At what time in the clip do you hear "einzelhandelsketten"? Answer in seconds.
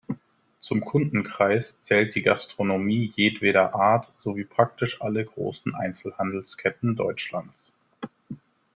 5.75-6.95